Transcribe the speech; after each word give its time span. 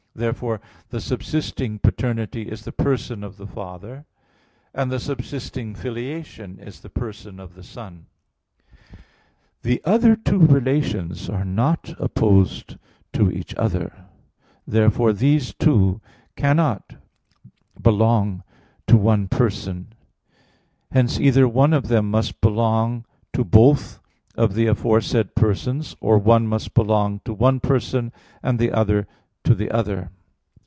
Therefore 0.13 0.59
the 0.89 0.99
subsisting 0.99 1.79
paternity 1.79 2.41
is 2.41 2.63
the 2.65 2.73
person 2.73 3.23
of 3.23 3.37
the 3.37 3.47
Father; 3.47 4.03
and 4.73 4.91
the 4.91 4.99
subsisting 4.99 5.73
filiation 5.73 6.59
is 6.59 6.81
the 6.81 6.89
person 6.89 7.39
of 7.39 7.55
the 7.55 7.63
Son. 7.63 8.07
The 9.61 9.81
other 9.85 10.17
two 10.17 10.37
relations 10.39 11.29
are 11.29 11.45
not 11.45 11.95
opposed 11.97 12.75
to 13.13 13.31
each 13.31 13.55
other; 13.55 14.05
therefore 14.67 15.13
these 15.13 15.53
two 15.53 16.01
cannot 16.35 16.97
belong 17.81 18.43
to 18.87 18.97
one 18.97 19.29
person: 19.29 19.93
hence 20.91 21.21
either 21.21 21.47
one 21.47 21.71
of 21.71 21.87
them 21.87 22.11
must 22.11 22.41
belong 22.41 23.05
to 23.31 23.45
both 23.45 24.01
of 24.35 24.55
the 24.55 24.67
aforesaid 24.67 25.35
persons; 25.35 25.95
or 26.01 26.17
one 26.19 26.47
must 26.47 26.73
belong 26.73 27.21
to 27.23 27.33
one 27.33 27.61
person, 27.61 28.11
and 28.43 28.59
the 28.59 28.73
other 28.73 29.07
to 29.43 29.55
the 29.55 29.71
other. 29.71 30.11